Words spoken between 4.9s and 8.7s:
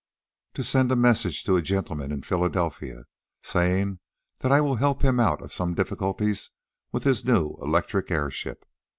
him out of some difficulties with his new electric airship.